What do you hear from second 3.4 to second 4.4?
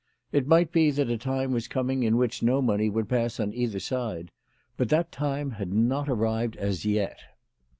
either side,